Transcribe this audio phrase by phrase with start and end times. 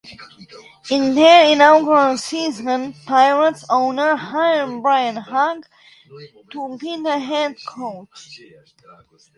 [0.89, 5.67] In their inaugural season, Pirates owner hired Brian Hug
[6.49, 8.41] to be the head coach.